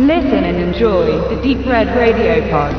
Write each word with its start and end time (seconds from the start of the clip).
Listen 0.00 0.44
and 0.44 0.56
enjoy 0.56 1.08
the 1.28 1.36
Deep 1.42 1.66
Red 1.66 1.88
Radio 1.94 2.40
Pod. 2.48 2.74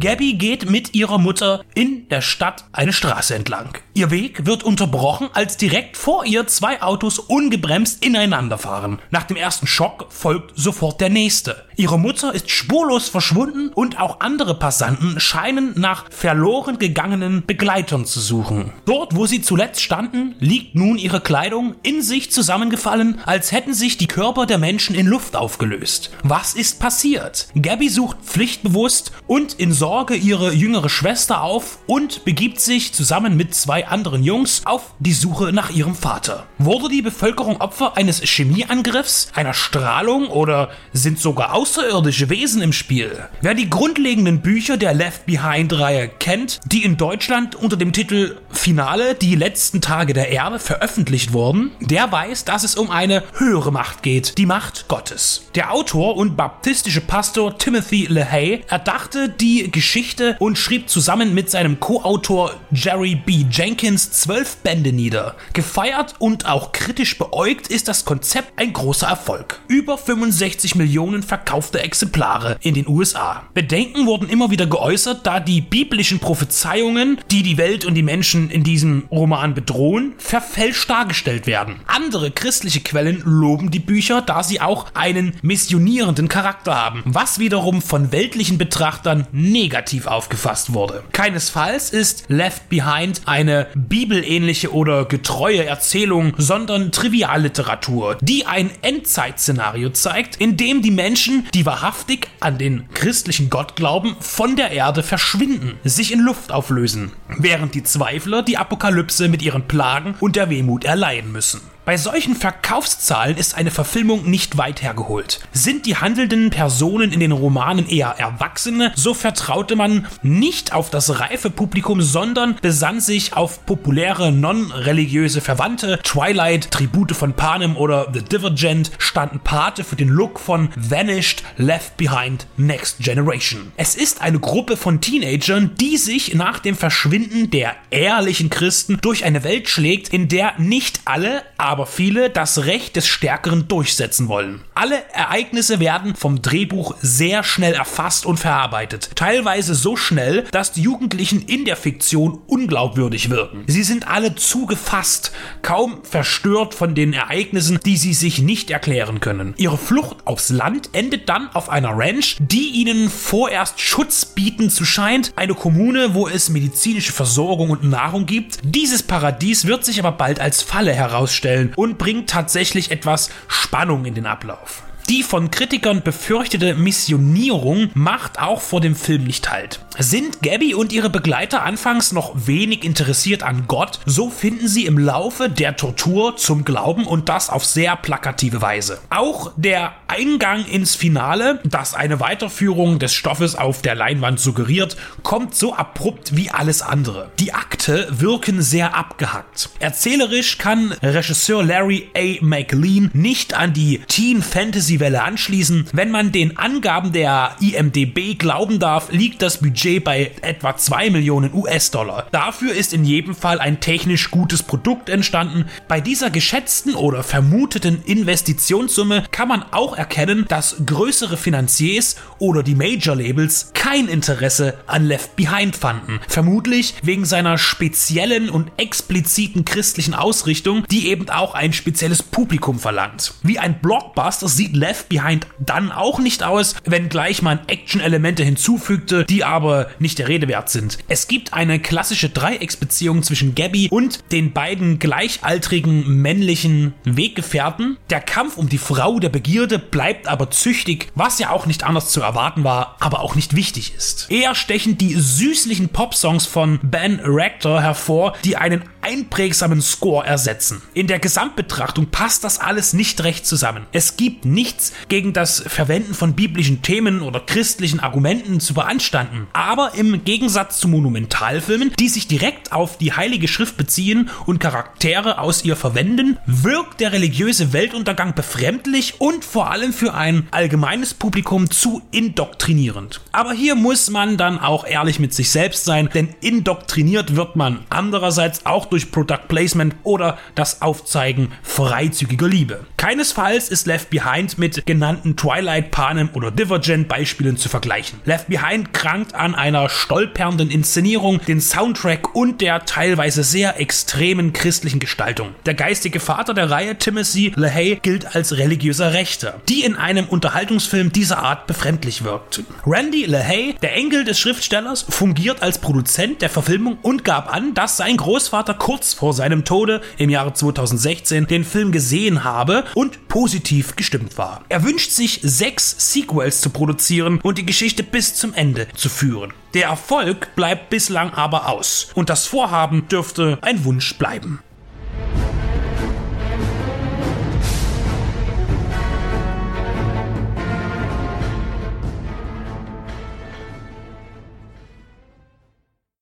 Gabby 0.00 0.34
geht 0.34 0.68
mit 0.68 0.94
ihrer 0.94 1.18
Mutter 1.18 1.64
in 1.74 2.08
der 2.08 2.22
Stadt 2.22 2.64
eine 2.72 2.92
Straße 2.92 3.36
entlang. 3.36 3.78
Ihr 4.00 4.10
Weg 4.10 4.46
wird 4.46 4.62
unterbrochen, 4.62 5.28
als 5.34 5.58
direkt 5.58 5.94
vor 5.94 6.24
ihr 6.24 6.46
zwei 6.46 6.80
Autos 6.80 7.18
ungebremst 7.18 8.02
ineinander 8.02 8.56
fahren. 8.56 8.98
Nach 9.10 9.24
dem 9.24 9.36
ersten 9.36 9.66
Schock 9.66 10.06
folgt 10.08 10.58
sofort 10.58 11.02
der 11.02 11.10
nächste. 11.10 11.66
Ihre 11.76 11.98
Mutter 11.98 12.34
ist 12.34 12.50
spurlos 12.50 13.10
verschwunden 13.10 13.68
und 13.68 14.00
auch 14.00 14.20
andere 14.20 14.58
Passanten 14.58 15.20
scheinen 15.20 15.78
nach 15.78 16.10
verloren 16.10 16.78
gegangenen 16.78 17.44
Begleitern 17.44 18.06
zu 18.06 18.20
suchen. 18.20 18.72
Dort, 18.86 19.16
wo 19.16 19.26
sie 19.26 19.42
zuletzt 19.42 19.82
standen, 19.82 20.34
liegt 20.38 20.74
nun 20.74 20.96
ihre 20.96 21.20
Kleidung 21.20 21.74
in 21.82 22.00
sich 22.00 22.32
zusammengefallen, 22.32 23.20
als 23.26 23.52
hätten 23.52 23.74
sich 23.74 23.98
die 23.98 24.08
Körper 24.08 24.46
der 24.46 24.56
Menschen 24.56 24.94
in 24.94 25.06
Luft 25.06 25.36
aufgelöst. 25.36 26.10
Was 26.22 26.54
ist 26.54 26.80
passiert? 26.80 27.48
Gabby 27.54 27.90
sucht 27.90 28.16
pflichtbewusst 28.24 29.12
und 29.26 29.52
in 29.54 29.72
Sorge 29.74 30.14
ihre 30.14 30.54
jüngere 30.54 30.88
Schwester 30.88 31.42
auf 31.42 31.80
und 31.86 32.24
begibt 32.24 32.60
sich 32.60 32.94
zusammen 32.94 33.36
mit 33.36 33.54
zwei 33.54 33.89
anderen 33.90 34.22
Jungs 34.22 34.62
auf 34.64 34.94
die 34.98 35.12
Suche 35.12 35.52
nach 35.52 35.70
ihrem 35.70 35.94
Vater. 35.94 36.46
Wurde 36.58 36.88
die 36.88 37.02
Bevölkerung 37.02 37.60
Opfer 37.60 37.96
eines 37.96 38.20
Chemieangriffs, 38.20 39.32
einer 39.34 39.54
Strahlung 39.54 40.28
oder 40.28 40.70
sind 40.92 41.18
sogar 41.18 41.54
außerirdische 41.54 42.30
Wesen 42.30 42.62
im 42.62 42.72
Spiel? 42.72 43.28
Wer 43.40 43.54
die 43.54 43.70
grundlegenden 43.70 44.40
Bücher 44.40 44.76
der 44.76 44.94
Left 44.94 45.26
Behind-Reihe 45.26 46.08
kennt, 46.08 46.60
die 46.66 46.84
in 46.84 46.96
Deutschland 46.96 47.54
unter 47.54 47.76
dem 47.76 47.92
Titel 47.92 48.36
Finale, 48.50 49.14
die 49.14 49.34
letzten 49.34 49.80
Tage 49.80 50.12
der 50.12 50.28
Erde 50.30 50.58
veröffentlicht 50.58 51.32
wurden, 51.32 51.72
der 51.80 52.10
weiß, 52.10 52.44
dass 52.44 52.64
es 52.64 52.76
um 52.76 52.90
eine 52.90 53.22
höhere 53.34 53.72
Macht 53.72 54.02
geht, 54.02 54.38
die 54.38 54.46
Macht 54.46 54.88
Gottes. 54.88 55.42
Der 55.54 55.72
Autor 55.72 56.16
und 56.16 56.36
baptistische 56.36 57.00
Pastor 57.00 57.58
Timothy 57.58 58.06
LaHaye 58.06 58.64
erdachte 58.68 59.28
die 59.28 59.70
Geschichte 59.70 60.36
und 60.38 60.58
schrieb 60.58 60.88
zusammen 60.88 61.34
mit 61.34 61.50
seinem 61.50 61.80
Co-Autor 61.80 62.54
Jerry 62.70 63.14
B. 63.14 63.44
Jenkins 63.70 64.10
zwölf 64.10 64.56
Bände 64.56 64.92
nieder. 64.92 65.36
Gefeiert 65.52 66.16
und 66.18 66.44
auch 66.46 66.72
kritisch 66.72 67.16
beäugt 67.18 67.68
ist 67.68 67.86
das 67.86 68.04
Konzept 68.04 68.58
ein 68.58 68.72
großer 68.72 69.06
Erfolg. 69.06 69.60
Über 69.68 69.96
65 69.96 70.74
Millionen 70.74 71.22
verkaufte 71.22 71.78
Exemplare 71.80 72.56
in 72.62 72.74
den 72.74 72.88
USA. 72.88 73.44
Bedenken 73.54 74.06
wurden 74.06 74.28
immer 74.28 74.50
wieder 74.50 74.66
geäußert, 74.66 75.24
da 75.24 75.38
die 75.38 75.60
biblischen 75.60 76.18
Prophezeiungen, 76.18 77.20
die 77.30 77.44
die 77.44 77.58
Welt 77.58 77.84
und 77.84 77.94
die 77.94 78.02
Menschen 78.02 78.50
in 78.50 78.64
diesem 78.64 79.04
Roman 79.08 79.54
bedrohen, 79.54 80.14
verfälscht 80.18 80.90
dargestellt 80.90 81.46
werden. 81.46 81.76
Andere 81.86 82.32
christliche 82.32 82.80
Quellen 82.80 83.22
loben 83.24 83.70
die 83.70 83.78
Bücher, 83.78 84.20
da 84.20 84.42
sie 84.42 84.60
auch 84.60 84.86
einen 84.94 85.34
missionierenden 85.42 86.26
Charakter 86.26 86.74
haben, 86.74 87.04
was 87.06 87.38
wiederum 87.38 87.82
von 87.82 88.10
weltlichen 88.10 88.58
Betrachtern 88.58 89.28
negativ 89.30 90.08
aufgefasst 90.08 90.72
wurde. 90.72 91.04
Keinesfalls 91.12 91.90
ist 91.90 92.24
Left 92.26 92.68
Behind 92.68 93.20
eine 93.26 93.59
bibelähnliche 93.74 94.72
oder 94.72 95.04
getreue 95.04 95.64
Erzählung, 95.64 96.34
sondern 96.36 96.92
Trivialliteratur, 96.92 98.18
die 98.20 98.46
ein 98.46 98.70
Endzeitszenario 98.82 99.90
zeigt, 99.90 100.36
in 100.36 100.56
dem 100.56 100.82
die 100.82 100.90
Menschen, 100.90 101.46
die 101.54 101.66
wahrhaftig 101.66 102.28
an 102.40 102.58
den 102.58 102.88
christlichen 102.94 103.50
Gott 103.50 103.76
glauben, 103.76 104.16
von 104.20 104.56
der 104.56 104.70
Erde 104.70 105.02
verschwinden, 105.02 105.78
sich 105.84 106.12
in 106.12 106.20
Luft 106.20 106.52
auflösen, 106.52 107.12
während 107.38 107.74
die 107.74 107.82
Zweifler 107.82 108.42
die 108.42 108.56
Apokalypse 108.56 109.28
mit 109.28 109.42
ihren 109.42 109.68
Plagen 109.68 110.14
und 110.20 110.36
der 110.36 110.50
Wehmut 110.50 110.84
erleiden 110.84 111.32
müssen. 111.32 111.60
Bei 111.90 111.96
solchen 111.96 112.36
Verkaufszahlen 112.36 113.36
ist 113.36 113.56
eine 113.56 113.72
Verfilmung 113.72 114.30
nicht 114.30 114.56
weit 114.56 114.80
hergeholt. 114.80 115.40
Sind 115.50 115.86
die 115.86 115.96
handelnden 115.96 116.50
Personen 116.50 117.10
in 117.10 117.18
den 117.18 117.32
Romanen 117.32 117.88
eher 117.88 118.14
Erwachsene, 118.16 118.92
so 118.94 119.12
vertraute 119.12 119.74
man 119.74 120.06
nicht 120.22 120.72
auf 120.72 120.90
das 120.90 121.18
reife 121.18 121.50
Publikum, 121.50 122.00
sondern 122.00 122.54
besann 122.62 123.00
sich 123.00 123.32
auf 123.32 123.66
populäre 123.66 124.30
non-religiöse 124.30 125.40
Verwandte. 125.40 125.98
Twilight, 126.04 126.70
Tribute 126.70 127.10
von 127.10 127.32
Panem 127.32 127.76
oder 127.76 128.06
The 128.14 128.22
Divergent 128.22 128.92
standen 128.98 129.40
Pate 129.40 129.82
für 129.82 129.96
den 129.96 130.10
Look 130.10 130.38
von 130.38 130.68
Vanished, 130.76 131.42
Left 131.56 131.96
Behind, 131.96 132.46
Next 132.56 133.00
Generation. 133.00 133.72
Es 133.76 133.96
ist 133.96 134.20
eine 134.20 134.38
Gruppe 134.38 134.76
von 134.76 135.00
Teenagern, 135.00 135.72
die 135.80 135.96
sich 135.96 136.36
nach 136.36 136.60
dem 136.60 136.76
Verschwinden 136.76 137.50
der 137.50 137.74
ehrlichen 137.90 138.48
Christen 138.48 139.00
durch 139.02 139.24
eine 139.24 139.42
Welt 139.42 139.68
schlägt, 139.68 140.10
in 140.10 140.28
der 140.28 140.52
nicht 140.58 141.00
alle, 141.04 141.42
aber 141.58 141.79
viele 141.86 142.30
das 142.30 142.64
Recht 142.64 142.96
des 142.96 143.06
Stärkeren 143.06 143.68
durchsetzen 143.68 144.28
wollen. 144.28 144.62
Alle 144.74 144.96
Ereignisse 145.12 145.80
werden 145.80 146.14
vom 146.14 146.42
Drehbuch 146.42 146.94
sehr 147.02 147.42
schnell 147.42 147.74
erfasst 147.74 148.26
und 148.26 148.38
verarbeitet. 148.38 149.10
Teilweise 149.14 149.74
so 149.74 149.96
schnell, 149.96 150.44
dass 150.52 150.72
die 150.72 150.82
Jugendlichen 150.82 151.42
in 151.42 151.64
der 151.64 151.76
Fiktion 151.76 152.40
unglaubwürdig 152.46 153.30
wirken. 153.30 153.64
Sie 153.66 153.82
sind 153.82 154.08
alle 154.08 154.34
zu 154.34 154.66
gefasst, 154.66 155.32
kaum 155.62 156.02
verstört 156.04 156.74
von 156.74 156.94
den 156.94 157.12
Ereignissen, 157.12 157.78
die 157.84 157.96
sie 157.96 158.14
sich 158.14 158.40
nicht 158.40 158.70
erklären 158.70 159.20
können. 159.20 159.54
Ihre 159.56 159.78
Flucht 159.78 160.18
aufs 160.24 160.50
Land 160.50 160.90
endet 160.92 161.28
dann 161.28 161.50
auf 161.52 161.68
einer 161.68 161.96
Ranch, 161.96 162.36
die 162.40 162.70
ihnen 162.70 163.10
vorerst 163.10 163.80
Schutz 163.80 164.24
bieten 164.24 164.70
zu 164.70 164.84
scheint. 164.84 165.32
Eine 165.36 165.54
Kommune, 165.54 166.14
wo 166.14 166.28
es 166.28 166.48
medizinische 166.48 167.12
Versorgung 167.12 167.70
und 167.70 167.84
Nahrung 167.84 168.26
gibt. 168.26 168.58
Dieses 168.62 169.02
Paradies 169.02 169.66
wird 169.66 169.84
sich 169.84 169.98
aber 169.98 170.12
bald 170.12 170.40
als 170.40 170.62
Falle 170.62 170.92
herausstellen 170.92 171.59
und 171.76 171.98
bringt 171.98 172.30
tatsächlich 172.30 172.90
etwas 172.90 173.30
Spannung 173.48 174.04
in 174.04 174.14
den 174.14 174.26
Ablauf. 174.26 174.82
Die 175.10 175.24
von 175.24 175.50
Kritikern 175.50 176.02
befürchtete 176.02 176.76
Missionierung 176.76 177.90
macht 177.94 178.38
auch 178.38 178.60
vor 178.60 178.80
dem 178.80 178.94
Film 178.94 179.24
nicht 179.24 179.50
halt. 179.50 179.80
Sind 179.98 180.40
Gabby 180.40 180.72
und 180.72 180.92
ihre 180.92 181.10
Begleiter 181.10 181.64
anfangs 181.64 182.12
noch 182.12 182.46
wenig 182.46 182.84
interessiert 182.84 183.42
an 183.42 183.64
Gott, 183.66 183.98
so 184.06 184.30
finden 184.30 184.68
sie 184.68 184.86
im 184.86 184.96
Laufe 184.98 185.50
der 185.50 185.76
Tortur 185.76 186.36
zum 186.36 186.64
Glauben 186.64 187.08
und 187.08 187.28
das 187.28 187.50
auf 187.50 187.66
sehr 187.66 187.96
plakative 187.96 188.62
Weise. 188.62 189.00
Auch 189.10 189.50
der 189.56 189.94
Eingang 190.06 190.64
ins 190.64 190.94
Finale, 190.94 191.58
das 191.64 191.94
eine 191.94 192.20
Weiterführung 192.20 193.00
des 193.00 193.12
Stoffes 193.12 193.56
auf 193.56 193.82
der 193.82 193.96
Leinwand 193.96 194.38
suggeriert, 194.38 194.96
kommt 195.24 195.56
so 195.56 195.74
abrupt 195.74 196.36
wie 196.36 196.52
alles 196.52 196.82
andere. 196.82 197.32
Die 197.40 197.52
Akte 197.52 198.06
wirken 198.12 198.62
sehr 198.62 198.94
abgehackt. 198.94 199.70
Erzählerisch 199.80 200.58
kann 200.58 200.92
Regisseur 201.02 201.64
Larry 201.64 202.10
A. 202.16 202.44
McLean 202.44 203.10
nicht 203.12 203.54
an 203.54 203.72
die 203.72 204.02
Teen 204.06 204.40
Fantasy 204.40 204.99
Welle 205.00 205.22
anschließen. 205.22 205.86
Wenn 205.92 206.10
man 206.10 206.32
den 206.32 206.56
Angaben 206.58 207.12
der 207.12 207.56
IMDB 207.60 208.38
glauben 208.38 208.78
darf, 208.78 209.10
liegt 209.10 209.42
das 209.42 209.58
Budget 209.58 210.04
bei 210.04 210.32
etwa 210.42 210.76
2 210.76 211.10
Millionen 211.10 211.52
US-Dollar. 211.54 212.26
Dafür 212.30 212.74
ist 212.74 212.92
in 212.92 213.04
jedem 213.04 213.34
Fall 213.34 213.58
ein 213.58 213.80
technisch 213.80 214.30
gutes 214.30 214.62
Produkt 214.62 215.08
entstanden. 215.08 215.64
Bei 215.88 216.00
dieser 216.00 216.30
geschätzten 216.30 216.94
oder 216.94 217.22
vermuteten 217.22 218.02
Investitionssumme 218.04 219.24
kann 219.30 219.48
man 219.48 219.64
auch 219.70 219.96
erkennen, 219.96 220.44
dass 220.48 220.76
größere 220.84 221.36
Finanziers 221.36 222.16
oder 222.38 222.62
die 222.62 222.74
Major-Labels 222.74 223.70
kein 223.74 224.08
Interesse 224.08 224.74
an 224.86 225.04
Left 225.06 225.36
Behind 225.36 225.74
fanden. 225.76 226.20
Vermutlich 226.28 226.94
wegen 227.02 227.24
seiner 227.24 227.56
speziellen 227.58 228.50
und 228.50 228.70
expliziten 228.76 229.64
christlichen 229.64 230.14
Ausrichtung, 230.14 230.84
die 230.90 231.08
eben 231.08 231.28
auch 231.30 231.54
ein 231.54 231.72
spezielles 231.72 232.22
Publikum 232.22 232.78
verlangt. 232.78 233.34
Wie 233.42 233.58
ein 233.58 233.80
Blockbuster 233.80 234.48
sieht 234.48 234.76
Left 234.76 234.89
Behind 235.08 235.46
dann 235.58 235.92
auch 235.92 236.18
nicht 236.18 236.42
aus, 236.42 236.74
wenngleich 236.84 237.42
man 237.42 237.60
Action-Elemente 237.66 238.44
hinzufügte, 238.44 239.24
die 239.24 239.44
aber 239.44 239.88
nicht 239.98 240.18
der 240.18 240.28
Rede 240.28 240.48
wert 240.48 240.70
sind. 240.70 240.98
Es 241.08 241.28
gibt 241.28 241.52
eine 241.52 241.78
klassische 241.80 242.28
Dreiecksbeziehung 242.28 243.22
zwischen 243.22 243.54
Gabby 243.54 243.88
und 243.90 244.20
den 244.32 244.52
beiden 244.52 244.98
gleichaltrigen 244.98 246.20
männlichen 246.20 246.94
Weggefährten. 247.04 247.96
Der 248.10 248.20
Kampf 248.20 248.56
um 248.56 248.68
die 248.68 248.78
Frau 248.78 249.18
der 249.18 249.28
Begierde 249.28 249.78
bleibt 249.78 250.28
aber 250.28 250.50
züchtig, 250.50 251.08
was 251.14 251.38
ja 251.38 251.50
auch 251.50 251.66
nicht 251.66 251.84
anders 251.84 252.10
zu 252.10 252.20
erwarten 252.20 252.64
war, 252.64 252.96
aber 253.00 253.20
auch 253.20 253.34
nicht 253.34 253.56
wichtig 253.56 253.94
ist. 253.96 254.30
Eher 254.30 254.54
stechen 254.54 254.98
die 254.98 255.14
süßlichen 255.14 255.88
Popsongs 255.90 256.46
von 256.46 256.80
Ben 256.82 257.20
Rector 257.20 257.82
hervor, 257.82 258.34
die 258.44 258.56
einen 258.56 258.82
einprägsamen 259.10 259.82
Score 259.82 260.24
ersetzen. 260.24 260.82
In 260.94 261.08
der 261.08 261.18
Gesamtbetrachtung 261.18 262.06
passt 262.06 262.44
das 262.44 262.60
alles 262.60 262.92
nicht 262.92 263.22
recht 263.24 263.44
zusammen. 263.44 263.86
Es 263.92 264.16
gibt 264.16 264.44
nichts 264.44 264.92
gegen 265.08 265.32
das 265.32 265.64
Verwenden 265.66 266.14
von 266.14 266.34
biblischen 266.34 266.82
Themen 266.82 267.22
oder 267.22 267.40
christlichen 267.40 268.00
Argumenten 268.00 268.60
zu 268.60 268.72
beanstanden, 268.72 269.48
aber 269.52 269.92
im 269.94 270.24
Gegensatz 270.24 270.78
zu 270.78 270.86
Monumentalfilmen, 270.86 271.92
die 271.98 272.08
sich 272.08 272.28
direkt 272.28 272.72
auf 272.72 272.98
die 272.98 273.12
Heilige 273.12 273.48
Schrift 273.48 273.76
beziehen 273.76 274.30
und 274.46 274.60
Charaktere 274.60 275.38
aus 275.38 275.64
ihr 275.64 275.74
verwenden, 275.74 276.38
wirkt 276.46 277.00
der 277.00 277.12
religiöse 277.12 277.72
Weltuntergang 277.72 278.34
befremdlich 278.34 279.20
und 279.20 279.44
vor 279.44 279.70
allem 279.70 279.92
für 279.92 280.14
ein 280.14 280.46
allgemeines 280.52 281.14
Publikum 281.14 281.70
zu 281.70 282.02
indoktrinierend. 282.12 283.20
Aber 283.32 283.52
hier 283.52 283.74
muss 283.74 284.08
man 284.08 284.36
dann 284.36 284.60
auch 284.60 284.86
ehrlich 284.86 285.18
mit 285.18 285.34
sich 285.34 285.50
selbst 285.50 285.84
sein, 285.84 286.08
denn 286.14 286.28
indoktriniert 286.40 287.34
wird 287.34 287.56
man 287.56 287.84
andererseits 287.90 288.66
auch 288.66 288.86
durch 288.86 288.99
durch 289.00 289.10
Product 289.10 289.48
Placement 289.48 289.94
oder 290.02 290.38
das 290.54 290.82
Aufzeigen 290.82 291.52
freizügiger 291.62 292.48
Liebe. 292.48 292.84
Keinesfalls 292.96 293.70
ist 293.70 293.86
Left 293.86 294.10
Behind 294.10 294.58
mit 294.58 294.84
genannten 294.86 295.36
Twilight, 295.36 295.90
Panem 295.90 296.28
oder 296.34 296.50
Divergent 296.50 297.08
Beispielen 297.08 297.56
zu 297.56 297.68
vergleichen. 297.68 298.20
Left 298.26 298.48
Behind 298.48 298.92
krankt 298.92 299.34
an 299.34 299.54
einer 299.54 299.88
stolpernden 299.88 300.70
Inszenierung, 300.70 301.40
den 301.46 301.60
Soundtrack 301.60 302.34
und 302.34 302.60
der 302.60 302.84
teilweise 302.84 303.42
sehr 303.42 303.80
extremen 303.80 304.52
christlichen 304.52 305.00
Gestaltung. 305.00 305.54
Der 305.64 305.74
geistige 305.74 306.20
Vater 306.20 306.52
der 306.52 306.70
Reihe, 306.70 306.96
Timothy 306.96 307.52
LaHaye, 307.56 307.96
gilt 308.02 308.36
als 308.36 308.58
religiöser 308.58 309.14
Rechter, 309.14 309.60
die 309.68 309.82
in 309.82 309.96
einem 309.96 310.26
Unterhaltungsfilm 310.26 311.12
dieser 311.12 311.38
Art 311.38 311.66
befremdlich 311.66 312.22
wirkt. 312.22 312.62
Randy 312.84 313.24
LaHaye, 313.24 313.76
der 313.80 313.94
Enkel 313.94 314.24
des 314.24 314.38
Schriftstellers, 314.38 315.06
fungiert 315.08 315.62
als 315.62 315.78
Produzent 315.78 316.42
der 316.42 316.50
Verfilmung 316.50 316.98
und 317.00 317.24
gab 317.24 317.52
an, 317.52 317.72
dass 317.72 317.96
sein 317.96 318.16
Großvater 318.16 318.74
kurz 318.80 319.14
vor 319.14 319.32
seinem 319.32 319.64
Tode 319.64 320.00
im 320.18 320.30
Jahre 320.30 320.52
2016 320.52 321.46
den 321.46 321.62
Film 321.62 321.92
gesehen 321.92 322.42
habe 322.42 322.84
und 322.94 323.28
positiv 323.28 323.94
gestimmt 323.94 324.36
war. 324.36 324.64
Er 324.68 324.82
wünscht 324.82 325.12
sich 325.12 325.38
sechs 325.44 325.94
Sequels 326.12 326.60
zu 326.60 326.70
produzieren 326.70 327.38
und 327.42 327.58
die 327.58 327.66
Geschichte 327.66 328.02
bis 328.02 328.34
zum 328.34 328.52
Ende 328.54 328.88
zu 328.96 329.08
führen. 329.08 329.52
Der 329.74 329.84
Erfolg 329.88 330.56
bleibt 330.56 330.90
bislang 330.90 331.30
aber 331.30 331.68
aus 331.68 332.08
und 332.14 332.28
das 332.28 332.46
Vorhaben 332.46 333.06
dürfte 333.06 333.58
ein 333.62 333.84
Wunsch 333.84 334.16
bleiben. 334.18 334.60